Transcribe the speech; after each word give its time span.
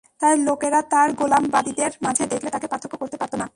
তাই 0.21 0.35
লোকেরা 0.39 0.79
তাঁর 0.89 1.09
গোলাম-বাদীদের 1.13 1.91
মাঝে 2.01 2.23
দেখলে 2.27 2.49
তাঁকে 2.49 2.67
পার্থক্য 2.67 2.95
করতে 2.97 3.17
পারত 3.17 3.33
না। 3.35 3.45